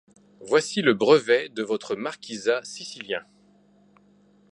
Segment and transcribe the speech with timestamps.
[0.39, 3.21] Voici le brevet de votre marquisat sicilien.